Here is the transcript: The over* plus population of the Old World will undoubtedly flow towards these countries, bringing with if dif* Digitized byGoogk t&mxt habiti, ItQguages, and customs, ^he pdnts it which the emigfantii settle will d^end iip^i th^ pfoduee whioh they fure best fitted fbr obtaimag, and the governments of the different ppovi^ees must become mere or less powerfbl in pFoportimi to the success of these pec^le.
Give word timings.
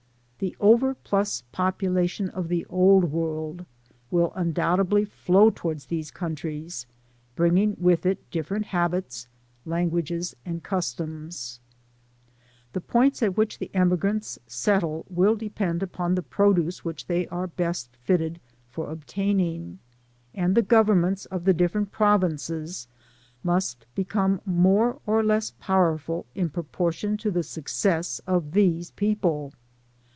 The 0.41 0.57
over* 0.59 0.95
plus 0.95 1.43
population 1.51 2.29
of 2.29 2.47
the 2.47 2.65
Old 2.65 3.11
World 3.11 3.63
will 4.09 4.33
undoubtedly 4.33 5.05
flow 5.05 5.51
towards 5.51 5.85
these 5.85 6.09
countries, 6.09 6.87
bringing 7.35 7.77
with 7.79 8.07
if 8.07 8.17
dif* 8.31 8.49
Digitized 8.49 8.63
byGoogk 8.63 8.63
t&mxt 8.63 8.65
habiti, 8.65 9.27
ItQguages, 9.91 10.33
and 10.43 10.63
customs, 10.63 11.59
^he 12.73 12.81
pdnts 12.81 13.21
it 13.21 13.37
which 13.37 13.59
the 13.59 13.69
emigfantii 13.75 14.39
settle 14.47 15.05
will 15.11 15.37
d^end 15.37 15.53
iip^i 15.77 16.15
th^ 16.15 16.23
pfoduee 16.23 16.81
whioh 16.81 17.05
they 17.05 17.27
fure 17.27 17.45
best 17.55 17.95
fitted 17.97 18.39
fbr 18.73 18.97
obtaimag, 18.97 19.77
and 20.33 20.55
the 20.55 20.63
governments 20.63 21.27
of 21.27 21.43
the 21.45 21.53
different 21.53 21.91
ppovi^ees 21.91 22.87
must 23.43 23.85
become 23.93 24.41
mere 24.47 24.97
or 25.05 25.21
less 25.23 25.51
powerfbl 25.61 26.25
in 26.33 26.49
pFoportimi 26.49 27.19
to 27.19 27.29
the 27.29 27.43
success 27.43 28.17
of 28.25 28.53
these 28.53 28.89
pec^le. 28.93 29.51